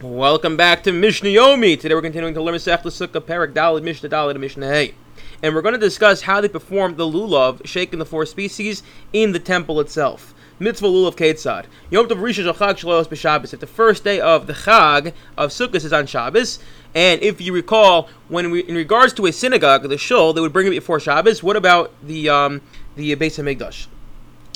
Welcome 0.00 0.56
back 0.56 0.84
to 0.84 0.92
Mishnah 0.92 1.30
Yomi. 1.30 1.78
Today 1.80 1.92
we're 1.92 2.02
continuing 2.02 2.34
to 2.34 2.40
learn 2.40 2.54
Masech 2.54 2.82
Sukkah, 2.82 3.20
Perek 3.20 3.52
Dalid, 3.52 3.82
Mishnah 3.82 4.08
Dalid, 4.08 4.30
and 4.30 4.40
Mishnah 4.40 4.68
Hay. 4.68 4.94
And 5.42 5.56
we're 5.56 5.60
going 5.60 5.72
to 5.72 5.80
discuss 5.80 6.22
how 6.22 6.40
they 6.40 6.46
performed 6.46 6.96
the 6.96 7.04
lulav, 7.04 7.66
shaking 7.66 7.98
the 7.98 8.04
four 8.04 8.24
species, 8.24 8.84
in 9.12 9.32
the 9.32 9.40
temple 9.40 9.80
itself. 9.80 10.36
Mitzvah 10.60 10.86
lulav 10.86 11.16
Ketzad. 11.16 11.64
Yom 11.90 12.06
Tov 12.06 12.18
Rishon 12.18 12.44
Chag 12.54 12.74
Shalos 12.78 13.08
B'Shabbos. 13.08 13.52
If 13.52 13.58
the 13.58 13.66
first 13.66 14.04
day 14.04 14.20
of 14.20 14.46
the 14.46 14.52
Chag 14.52 15.14
of 15.36 15.50
Sukkot 15.50 15.74
is 15.84 15.92
on 15.92 16.06
Shabbos, 16.06 16.60
and 16.94 17.20
if 17.20 17.40
you 17.40 17.52
recall, 17.52 18.08
when 18.28 18.52
we, 18.52 18.60
in 18.60 18.76
regards 18.76 19.12
to 19.14 19.26
a 19.26 19.32
synagogue, 19.32 19.82
the 19.88 19.98
shul, 19.98 20.32
they 20.32 20.40
would 20.40 20.52
bring 20.52 20.68
it 20.68 20.70
before 20.70 21.00
Shabbos. 21.00 21.42
What 21.42 21.56
about 21.56 21.92
the 22.04 22.28
um, 22.28 22.60
the 22.94 23.16
Beis 23.16 23.42
Hamikdash? 23.42 23.88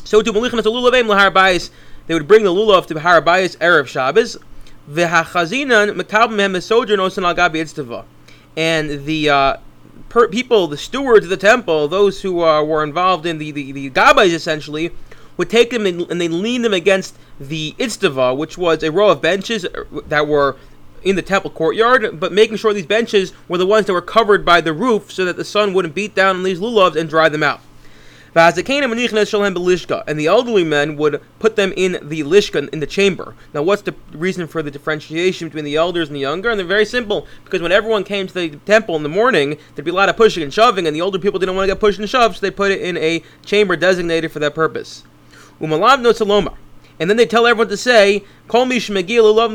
So 0.05 0.23
to 0.23 0.33
Malichan 0.33 0.61
Lulav 0.61 0.93
Lahar 0.93 1.33
Bayis, 1.33 1.71
they 2.07 2.15
would 2.15 2.29
bring 2.29 2.45
the 2.45 2.55
lulav 2.55 2.87
to 2.87 3.01
Har 3.01 3.21
Bayis 3.21 3.57
erev 3.59 3.89
Shabbos. 3.89 4.39
V'hachazinan 4.91 5.95
mekabim 6.01 6.39
hem 6.39 6.61
sojourn 6.61 6.99
osan 6.99 7.25
al 7.25 7.35
gabi 7.35 8.05
And 8.57 9.05
the 9.05 9.31
uh, 9.31 9.57
per- 10.09 10.29
people, 10.29 10.67
the 10.67 10.77
stewards 10.77 11.27
of 11.27 11.31
the 11.31 11.37
temple, 11.37 11.89
those 11.89 12.23
who 12.23 12.43
uh, 12.43 12.63
were 12.63 12.83
involved 12.83 13.25
in 13.25 13.39
the, 13.39 13.51
the, 13.51 13.73
the 13.73 13.91
gabais 13.91 14.33
essentially, 14.33 14.91
would 15.37 15.49
take 15.49 15.71
them 15.71 15.87
and, 15.87 16.03
and 16.11 16.21
they 16.21 16.29
lean 16.29 16.63
them 16.63 16.75
against 16.75 17.17
the 17.41 17.75
itztava, 17.79 18.37
which 18.37 18.59
was 18.59 18.83
a 18.83 18.91
row 18.91 19.11
of 19.11 19.23
benches 19.23 19.65
uh, 19.65 19.85
that 20.07 20.27
were 20.27 20.57
in 21.03 21.17
the 21.17 21.23
temple 21.23 21.51
courtyard, 21.51 22.21
but 22.21 22.33
making 22.33 22.57
sure 22.57 22.73
these 22.73 22.87
benches 22.87 23.33
were 23.49 23.59
the 23.59 23.67
ones 23.67 23.87
that 23.87 23.93
were 23.93 24.01
covered 24.01 24.45
by 24.45 24.61
the 24.61 24.73
roof 24.73 25.11
so 25.11 25.25
that 25.25 25.37
the 25.37 25.45
sun 25.45 25.75
wouldn't 25.75 25.95
beat 25.95 26.15
down 26.15 26.37
on 26.37 26.43
these 26.43 26.61
lulavs 26.61 26.97
and 26.97 27.09
dry 27.09 27.29
them 27.29 27.43
out. 27.43 27.61
And 28.35 28.55
the 28.55 30.27
elderly 30.27 30.65
men 30.65 30.97
would 30.97 31.21
put 31.39 31.57
them 31.57 31.73
in 31.77 31.93
the 32.03 32.23
lishka, 32.23 32.69
in 32.71 32.81
the 32.81 32.87
chamber. 32.87 33.35
Now, 33.53 33.63
what's 33.63 33.83
the 33.83 33.95
reason 34.13 34.47
for 34.47 34.63
the 34.63 34.71
differentiation 34.71 35.49
between 35.49 35.65
the 35.65 35.77
elders 35.77 36.09
and 36.09 36.17
the 36.17 36.21
younger? 36.21 36.49
And 36.49 36.59
they're 36.59 36.67
very 36.67 36.87
simple, 36.87 37.27
because 37.45 37.61
when 37.61 37.73
everyone 37.73 38.05
came 38.05 38.27
to 38.27 38.33
the 38.33 38.49
temple 38.65 38.97
in 38.97 39.03
the 39.03 39.11
morning, 39.11 39.59
there'd 39.75 39.85
be 39.85 39.91
a 39.91 39.95
lot 39.95 40.09
of 40.09 40.17
pushing 40.17 40.43
and 40.43 40.53
shoving, 40.53 40.87
and 40.87 40.97
the 40.97 41.03
older 41.03 41.19
people 41.19 41.39
didn't 41.39 41.57
want 41.57 41.69
to 41.69 41.75
get 41.75 41.81
pushed 41.81 41.99
and 41.99 42.09
shoved, 42.09 42.37
so 42.37 42.41
they 42.41 42.51
put 42.51 42.71
it 42.71 42.81
in 42.81 42.97
a 42.97 43.23
chamber 43.45 43.77
designated 43.77 44.33
for 44.33 44.39
that 44.39 44.55
purpose. 44.55 45.05
Umalav 45.61 46.01
no 46.01 46.13
saloma. 46.13 46.55
And 46.99 47.11
then 47.11 47.17
they 47.17 47.27
tell 47.27 47.47
everyone 47.47 47.69
to 47.69 47.77
say, 47.77 48.25
mish 48.53 48.89
lulav 48.89 49.51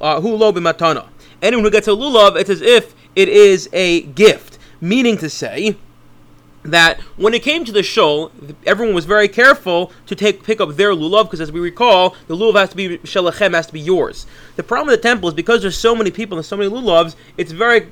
uh. 0.00 1.06
Anyone 1.40 1.64
who 1.64 1.70
gets 1.70 1.88
a 1.88 1.92
lulav, 1.92 2.36
it's 2.36 2.50
as 2.50 2.60
if 2.60 2.94
it 3.14 3.28
is 3.28 3.68
a 3.72 4.02
gift. 4.02 4.58
Meaning 4.80 5.16
to 5.18 5.30
say, 5.30 5.76
that 6.64 7.00
when 7.16 7.34
it 7.34 7.42
came 7.42 7.64
to 7.64 7.72
the 7.72 7.82
shul, 7.82 8.32
everyone 8.66 8.94
was 8.94 9.04
very 9.04 9.28
careful 9.28 9.92
to 10.06 10.14
take 10.14 10.42
pick 10.42 10.60
up 10.60 10.76
their 10.76 10.92
lulav 10.92 11.24
because, 11.24 11.40
as 11.40 11.52
we 11.52 11.60
recall, 11.60 12.16
the 12.26 12.36
lulav 12.36 12.56
has 12.56 12.70
to 12.70 12.76
be 12.76 12.98
shalachem, 12.98 13.54
has 13.54 13.66
to 13.66 13.72
be 13.72 13.80
yours. 13.80 14.26
The 14.56 14.62
problem 14.62 14.88
with 14.88 15.00
the 15.00 15.08
temple 15.08 15.28
is 15.28 15.34
because 15.34 15.62
there's 15.62 15.78
so 15.78 15.94
many 15.94 16.10
people 16.10 16.36
and 16.36 16.44
so 16.44 16.56
many 16.56 16.70
lulavs, 16.70 17.14
it's 17.36 17.52
very 17.52 17.88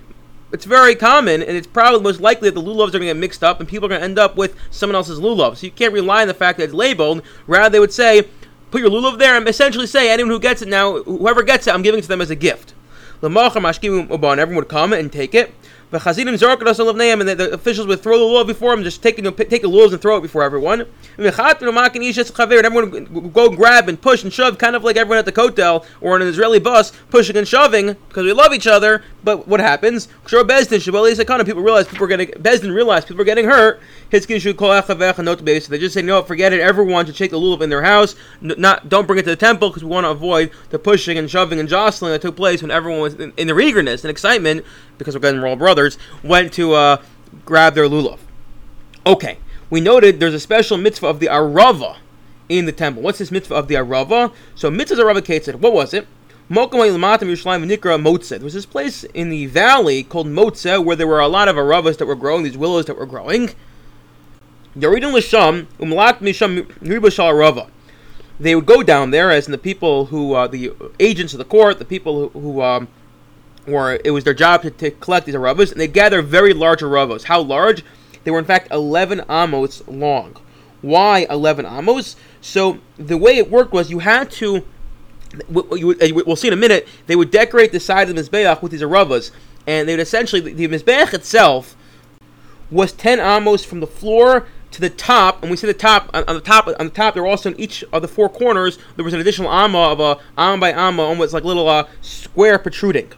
it's 0.53 0.65
very 0.65 0.95
common, 0.95 1.43
and 1.43 1.57
it's 1.57 1.67
probably 1.67 2.01
most 2.01 2.21
likely 2.21 2.51
that 2.51 2.55
the 2.55 2.67
lulavs 2.67 2.89
are 2.89 2.99
going 2.99 3.03
to 3.03 3.07
get 3.07 3.17
mixed 3.17 3.43
up, 3.43 3.59
and 3.59 3.69
people 3.69 3.87
are 3.87 3.89
going 3.89 4.01
to 4.01 4.05
end 4.05 4.19
up 4.19 4.37
with 4.37 4.57
someone 4.71 4.95
else's 4.95 5.19
lulav. 5.19 5.57
So 5.57 5.67
you 5.67 5.73
can't 5.73 5.93
rely 5.93 6.23
on 6.23 6.29
the 6.29 6.35
fact 6.35 6.59
that 6.59 6.65
it's 6.65 6.73
labeled. 6.73 7.23
Rather, 7.47 7.71
they 7.71 7.81
would 7.81 7.93
say, 7.93 8.29
put 8.71 8.81
your 8.81 8.91
lulav 8.91 9.19
there, 9.19 9.37
and 9.37 9.49
essentially 9.49 9.87
say, 9.87 10.09
anyone 10.11 10.31
who 10.31 10.39
gets 10.39 10.63
it 10.63 10.69
now, 10.69 11.03
whoever 11.03 11.43
gets 11.43 11.67
it, 11.67 11.75
I'm 11.75 11.83
giving 11.83 11.99
it 11.99 12.03
to 12.03 12.09
them 12.09 12.21
as 12.21 12.31
a 12.31 12.37
gift. 12.37 12.75
Everyone 13.23 14.55
would 14.55 14.69
come 14.69 14.93
and 14.93 15.13
take 15.13 15.35
it. 15.35 15.53
The 15.91 15.99
Chazidim 15.99 16.35
Zorkadas 16.35 16.97
Name, 16.97 17.21
and 17.21 17.29
the, 17.29 17.35
the 17.37 17.53
officials 17.53 17.87
would 17.87 18.01
throw 18.01 18.19
the 18.19 18.25
law 18.25 18.43
before 18.43 18.73
him, 18.73 18.83
just 18.83 19.05
know, 19.05 19.31
take 19.31 19.63
the 19.63 19.69
laws 19.69 19.93
and 19.93 20.03
throw 20.03 20.17
it 20.17 20.21
before 20.21 20.43
everyone. 20.43 20.85
And 21.17 21.27
everyone 21.27 22.91
would 22.91 23.33
go 23.33 23.51
grab 23.51 23.89
and 23.89 24.01
push 24.01 24.25
and 24.25 24.33
shove, 24.33 24.59
kind 24.59 24.75
of 24.75 24.83
like 24.83 24.97
everyone 24.97 25.19
at 25.19 25.27
the 25.27 25.33
kotel 25.33 25.85
or 26.01 26.17
on 26.17 26.23
an 26.23 26.29
Israeli 26.29 26.59
bus, 26.59 26.93
pushing 27.11 27.37
and 27.37 27.47
shoving 27.47 27.95
because 28.09 28.25
we 28.25 28.33
love 28.33 28.53
each 28.53 28.67
other. 28.67 29.05
But 29.23 29.47
what 29.47 29.61
happens? 29.61 30.09
Bezdin 30.27 31.47
people 31.47 31.63
realize 31.63 31.87
people 31.87 32.05
are 32.05 32.09
getting 32.09 32.29
Bezdin 32.29 32.75
realize 32.75 33.05
people 33.05 33.23
are 33.23 33.25
getting 33.25 33.45
hurt. 33.45 33.81
So 34.11 34.19
They 34.19 35.79
just 35.79 35.95
say 35.95 36.03
no, 36.03 36.23
forget 36.23 36.53
it. 36.53 36.61
Everyone 36.61 37.07
should 37.07 37.17
take 37.17 37.31
the 37.31 37.39
lulav 37.39 37.61
in 37.61 37.71
their 37.71 37.83
house. 37.83 38.17
Not 38.41 38.89
don't 38.89 39.07
bring 39.07 39.21
it 39.21 39.23
to 39.23 39.31
the 39.31 39.37
temple 39.37 39.71
because 39.71 39.85
we 39.85 39.91
want 39.91 40.05
to 40.05 40.11
avoid 40.11 40.51
the 40.71 40.79
pushing 40.79 41.17
and 41.17 41.31
shoving 41.31 41.61
and 41.61 41.69
jostling 41.69 42.13
that 42.13 42.23
took 42.23 42.37
place 42.37 42.63
when 42.63 42.71
everyone 42.71 43.01
was 43.01 43.15
in, 43.15 43.33
in 43.37 43.47
their 43.47 43.61
eagerness 43.61 44.05
and 44.05 44.11
excitement 44.11 44.65
because 44.99 45.15
we're 45.15 45.21
getting 45.21 45.43
all 45.43 45.57
brothers, 45.57 45.76
went 46.23 46.53
to 46.55 46.73
uh, 46.73 47.03
grab 47.45 47.75
their 47.75 47.89
lulav. 47.89 48.19
Okay, 49.07 49.39
we 49.71 49.81
noted 49.81 50.19
there's 50.19 50.35
a 50.35 50.41
special 50.41 50.77
mitzvah 50.77 51.07
of 51.07 51.21
the 51.21 51.27
arava 51.27 51.97
in 52.49 52.67
the 52.67 52.73
temple. 52.73 53.03
What's 53.03 53.19
this 53.19 53.31
mitzvah 53.31 53.55
of 53.55 53.69
the 53.69 53.77
arava? 53.77 54.33
So 54.55 54.71
mitzvah 54.71 55.03
arava 55.03 55.23
ketzid. 55.23 55.57
What 55.57 55.73
was 55.73 55.95
it? 55.95 56.07
There 56.49 56.65
was 56.65 58.55
this 58.55 58.67
place 58.67 59.03
in 59.03 59.31
the 59.31 59.47
valley 59.47 60.05
called 60.05 60.29
Motze 60.29 60.85
where 60.85 60.95
there 60.95 61.09
were 61.09 61.19
a 61.19 61.27
lot 61.27 61.49
of 61.49 61.57
aravas 61.57 61.99
that 61.99 62.07
were 62.07 62.15
growing, 62.15 62.45
these 62.45 62.57
willows 62.57 62.85
that 62.85 62.97
were 62.97 63.07
growing. 63.07 63.51
They 64.77 64.87
would 68.55 68.67
go 68.67 68.83
down 68.83 69.11
there, 69.11 69.31
as 69.33 69.47
in 69.47 69.53
the 69.53 69.59
people 69.59 70.07
who, 70.07 70.35
uh, 70.35 70.47
the 70.47 70.73
agents 71.01 71.35
of 71.35 71.39
the 71.39 71.45
court, 71.45 71.81
the 71.81 71.85
people 71.85 72.29
who, 72.29 72.41
who 72.41 72.63
um, 72.63 72.87
or 73.69 73.99
it 74.05 74.11
was 74.11 74.25
their 74.25 74.35
job 74.35 74.63
to, 74.63 74.71
to 74.71 74.91
collect 74.91 75.27
these 75.27 75.35
aravos, 75.35 75.73
and 75.73 75.81
they 75.81 75.89
gather 75.89 76.23
very 76.23 76.53
large 76.53 76.81
aravos. 76.81 77.25
How 77.25 77.41
large? 77.41 77.83
They 78.25 78.31
were 78.31 78.39
in 78.39 78.45
fact 78.45 78.73
11 78.73 79.23
amos 79.29 79.87
long. 79.87 80.37
Why 80.83 81.27
11 81.31 81.67
amos? 81.67 82.17
So 82.41 82.79
the 82.97 83.17
way 83.17 83.37
it 83.39 83.51
worked 83.51 83.73
was 83.73 83.91
you 83.91 84.01
had 84.01 84.31
to. 84.33 84.65
We'll 85.49 86.37
see 86.37 86.49
in 86.49 86.55
a 86.55 86.57
minute. 86.57 86.89
They 87.07 87.17
would 87.17 87.31
decorate 87.31 87.73
the 87.73 87.81
side 87.81 88.09
of 88.09 88.15
the 88.15 88.23
mizbeach 88.23 88.63
with 88.63 88.73
these 88.73 88.83
aravos, 88.83 89.31
and 89.67 89.89
they 89.89 89.93
would 89.93 90.01
essentially 90.01 90.41
the, 90.41 90.69
mizbeach 90.69 91.13
itself 91.13 91.77
was 92.71 92.93
10 92.93 93.21
amos 93.21 93.65
from 93.65 93.81
the 93.81 93.87
floor 93.87 94.47
to 94.73 94.81
the 94.81 94.91
top, 94.91 95.43
and 95.43 95.51
we 95.51 95.57
see 95.57 95.67
the 95.67 95.75
top 95.75 96.11
on, 96.13 96.25
the 96.27 96.41
top 96.41 96.67
on 96.67 96.87
the 96.87 96.93
top. 96.93 97.15
There 97.15 97.23
were 97.23 97.29
also 97.29 97.51
in 97.51 97.61
each 97.61 97.85
of 97.93 98.03
the 98.03 98.09
four 98.09 98.29
corners 98.29 98.79
there 98.97 99.05
was 99.05 99.15
an 99.15 99.21
additional 99.21 99.51
amma 99.51 99.79
of 99.79 100.01
a 100.01 100.19
amma 100.37 100.61
by 100.61 100.73
amma, 100.73 101.03
almost 101.03 101.33
like 101.33 101.45
little 101.45 101.69
uh, 101.69 101.87
square 102.01 102.59
protruding 102.59 103.13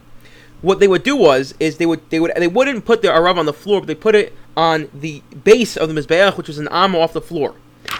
what 0.61 0.79
they 0.79 0.87
would 0.87 1.03
do 1.03 1.15
was 1.15 1.53
is 1.59 1.77
they 1.77 1.85
would 1.85 2.07
they 2.09 2.19
would 2.19 2.31
they 2.35 2.47
wouldn't 2.47 2.85
put 2.85 3.01
the 3.01 3.07
arav 3.07 3.37
on 3.37 3.45
the 3.45 3.53
floor, 3.53 3.81
but 3.81 3.87
they 3.87 3.95
put 3.95 4.15
it 4.15 4.33
on 4.57 4.89
the 4.93 5.21
base 5.43 5.77
of 5.77 5.93
the 5.93 5.99
mizbeach, 5.99 6.37
which 6.37 6.47
was 6.47 6.57
an 6.57 6.67
amma 6.69 6.99
off 6.99 7.13
the 7.13 7.21
floor. 7.21 7.55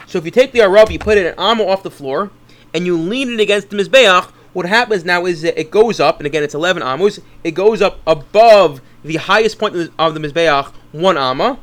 So 0.08 0.18
if 0.18 0.26
you 0.26 0.32
take 0.32 0.52
the 0.52 0.60
arav, 0.60 0.92
you 0.92 1.00
put 1.00 1.18
it 1.18 1.26
an 1.26 1.36
amma 1.38 1.66
off 1.66 1.84
the 1.84 1.92
floor, 1.92 2.32
and 2.74 2.86
you 2.86 2.98
lean 2.98 3.34
it 3.34 3.40
against 3.40 3.70
the 3.70 3.78
mizbeach. 3.78 4.32
What 4.54 4.66
happens 4.66 5.06
now 5.06 5.26
is 5.26 5.44
it 5.44 5.72
goes 5.72 6.00
up, 6.00 6.20
and 6.20 6.28
again 6.28 6.44
it's 6.44 6.56
11 6.56 6.84
amos. 6.84 7.20
It 7.44 7.52
goes 7.52 7.82
up 7.82 8.00
above 8.06 8.82
the 9.04 9.18
highest 9.18 9.60
point 9.60 9.76
of 9.98 10.14
the 10.14 10.20
mizbeach, 10.20 10.74
one 10.92 11.18
amma, 11.18 11.60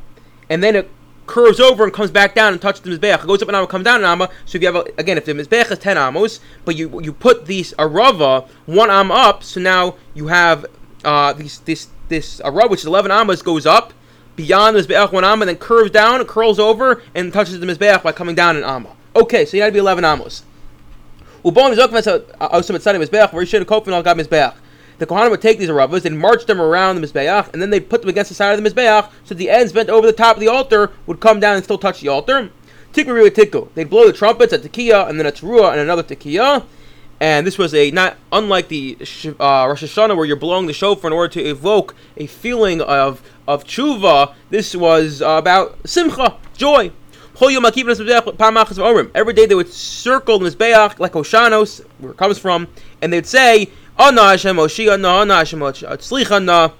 and 0.49 0.63
then 0.63 0.75
it 0.75 0.89
curves 1.27 1.59
over 1.59 1.83
and 1.83 1.93
comes 1.93 2.09
back 2.09 2.33
down 2.33 2.53
and 2.53 2.61
touches 2.61 2.81
the 2.81 2.89
mizbeach. 2.89 3.23
It 3.23 3.27
goes 3.27 3.41
up 3.41 3.49
an 3.49 3.55
amma, 3.55 3.67
comes 3.67 3.83
down 3.83 3.99
an 3.99 4.05
amma. 4.05 4.29
So 4.45 4.55
if 4.55 4.61
you 4.61 4.73
have 4.73 4.77
a, 4.77 4.85
again, 4.97 5.17
if 5.17 5.25
the 5.25 5.33
mizbeach 5.33 5.69
is 5.69 5.77
10 5.77 5.97
amos, 5.97 6.39
but 6.65 6.75
you 6.75 7.01
you 7.01 7.13
put 7.13 7.45
these 7.45 7.73
arava 7.73 8.47
one 8.65 8.89
amma 8.89 9.13
up, 9.13 9.43
so 9.43 9.59
now 9.59 9.95
you 10.15 10.27
have 10.27 10.65
uh, 11.07 11.31
these, 11.33 11.59
this 11.59 11.87
this 12.09 12.41
uh, 12.43 12.51
rub, 12.51 12.69
which 12.69 12.81
is 12.81 12.85
11 12.85 13.09
amas, 13.11 13.41
goes 13.41 13.65
up 13.65 13.93
beyond 14.35 14.75
the 14.75 14.81
Mizbeach 14.81 15.13
one 15.13 15.23
amma, 15.23 15.45
then 15.45 15.55
curves 15.55 15.89
down, 15.89 16.23
curls 16.25 16.59
over, 16.59 17.01
and 17.15 17.31
touches 17.31 17.59
the 17.59 17.65
Mizbeach 17.65 18.03
by 18.03 18.11
coming 18.11 18.35
down 18.35 18.57
an 18.57 18.63
amma. 18.63 18.93
Okay, 19.15 19.45
so 19.45 19.55
you 19.55 19.63
had 19.63 19.69
to 19.69 19.73
be 19.73 19.79
11 19.79 20.03
amos. 20.03 20.43
The 21.43 21.51
Kohanim 25.05 25.29
would 25.29 25.41
take 25.41 25.59
these 25.59 25.69
aravas 25.69 26.05
and 26.05 26.19
march 26.19 26.45
them 26.45 26.59
around 26.59 26.99
the 26.99 27.07
Mizbeach, 27.07 27.53
and 27.53 27.61
then 27.61 27.69
they 27.69 27.79
put 27.79 28.01
them 28.01 28.09
against 28.09 28.29
the 28.29 28.35
side 28.35 28.57
of 28.57 28.63
the 28.63 28.69
Mizbeach, 28.69 29.09
so 29.23 29.33
the 29.33 29.49
ends 29.49 29.71
bent 29.71 29.89
over 29.89 30.05
the 30.05 30.13
top 30.13 30.35
of 30.35 30.41
the 30.41 30.49
altar 30.49 30.91
would 31.05 31.21
come 31.21 31.39
down 31.39 31.55
and 31.55 31.63
still 31.63 31.77
touch 31.77 32.01
the 32.01 32.09
altar. 32.09 32.49
Tikku 32.93 33.73
They'd 33.75 33.89
blow 33.89 34.05
the 34.07 34.13
trumpets 34.13 34.51
at 34.51 34.61
Tekiah, 34.61 35.07
and 35.09 35.17
then 35.17 35.25
a 35.25 35.31
Teruah, 35.31 35.71
and 35.71 35.79
another 35.79 36.03
Tekiah 36.03 36.65
and 37.19 37.47
this 37.47 37.57
was 37.57 37.73
a 37.73 37.89
not 37.91 38.17
unlike 38.31 38.67
the 38.67 38.95
uh, 39.39 39.65
Rosh 39.67 39.83
Hashanah 39.83 40.15
where 40.15 40.25
you're 40.25 40.35
blowing 40.35 40.67
the 40.67 40.73
shofar 40.73 41.09
in 41.09 41.13
order 41.13 41.33
to 41.33 41.41
evoke 41.41 41.95
a 42.15 42.27
feeling 42.27 42.81
of 42.81 43.21
of 43.47 43.63
tshuva. 43.63 44.33
This 44.49 44.75
was 44.75 45.21
uh, 45.21 45.31
about 45.31 45.77
simcha, 45.87 46.37
joy. 46.55 46.91
Every 47.39 47.53
day 49.33 49.45
they 49.45 49.55
would 49.55 49.71
circle 49.71 50.39
mizbeach 50.39 50.99
like 50.99 51.11
Oshanos, 51.11 51.85
where 51.99 52.11
it 52.11 52.17
comes 52.17 52.39
from, 52.39 52.67
and 53.01 53.13
they'd 53.13 53.27
say, 53.27 53.69
"Ana 53.97 54.23
Hashem 54.23 54.55
Oshia 54.57 54.99
na, 54.99 55.21
Ana 55.21 55.35
Hashem 55.35 55.59
Tzlicha 55.59 56.43
na." 56.43 56.71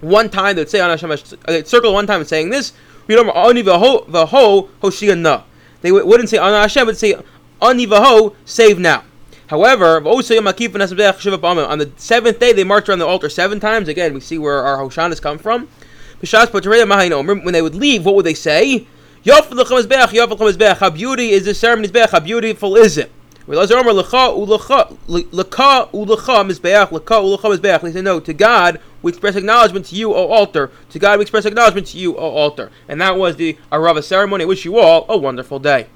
One 0.00 0.28
time 0.28 0.56
they'd 0.56 0.68
say, 0.68 0.80
"Ana 0.80 0.98
Hashem," 0.98 1.38
they'd 1.46 1.66
circle 1.66 1.94
one 1.94 2.06
time 2.06 2.22
saying 2.24 2.50
this. 2.50 2.74
We 3.06 3.14
don't 3.14 3.30
Ani 3.30 3.62
v'ho 3.62 4.06
v'ho 4.06 4.68
Hoshia 4.82 5.18
na. 5.18 5.42
They 5.80 5.90
wouldn't 5.90 6.28
say 6.28 6.36
Ana 6.38 6.60
Hashem, 6.60 6.86
but 6.86 6.98
say 6.98 7.14
Ani 7.62 7.86
v'ho, 7.86 8.34
save 8.44 8.78
now. 8.78 9.04
However, 9.48 9.96
on 9.96 10.18
the 10.18 11.90
seventh 11.96 12.38
day 12.38 12.52
they 12.52 12.64
marched 12.64 12.88
around 12.88 12.98
the 12.98 13.06
altar 13.06 13.28
seven 13.30 13.60
times. 13.60 13.88
Again, 13.88 14.14
we 14.14 14.20
see 14.20 14.38
where 14.38 14.62
our 14.62 14.78
Hoshanas 14.78 15.20
come 15.22 15.38
from. 15.38 15.68
When 16.20 17.52
they 17.52 17.62
would 17.62 17.74
leave, 17.74 18.04
what 18.04 18.14
would 18.14 18.26
they 18.26 18.34
say? 18.34 18.86
How 19.24 20.90
beauty 20.90 21.30
is 21.30 21.44
this 21.44 21.58
ceremony? 21.58 21.88
How 22.10 22.20
beautiful 22.20 22.76
is 22.76 22.98
it? 22.98 23.10
They 23.46 23.54
say 23.66 23.74
no 28.02 28.20
to 28.20 28.34
God. 28.34 28.80
We 29.00 29.10
express 29.10 29.36
acknowledgement 29.36 29.86
to 29.86 29.94
you, 29.94 30.12
O 30.12 30.26
altar. 30.26 30.70
To 30.90 30.98
God 30.98 31.18
we 31.18 31.22
express 31.22 31.46
acknowledgement 31.46 31.86
to 31.88 31.98
you, 31.98 32.16
O 32.16 32.20
altar. 32.20 32.70
And 32.88 33.00
that 33.00 33.16
was 33.16 33.36
the 33.36 33.56
Arava 33.72 34.04
ceremony. 34.04 34.44
I 34.44 34.46
wish 34.46 34.66
you 34.66 34.76
all 34.78 35.06
a 35.08 35.16
wonderful 35.16 35.58
day. 35.58 35.86